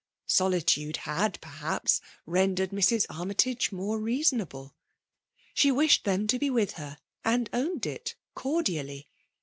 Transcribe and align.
Solitude 0.25 0.97
had, 1.05 1.39
perhaps^ 1.41 2.01
rendered 2.25 2.71
Mrs. 2.71 3.05
Armytage 3.07 3.71
more 3.71 3.99
reasonable. 3.99 4.73
She 5.53 5.71
wished 5.71 6.05
them 6.05 6.25
to 6.25 6.39
be 6.39 6.49
with 6.49 6.71
her, 6.71 6.97
and 7.23 7.51
owned 7.53 7.85
it 7.85 8.15
cordially. 8.33 9.11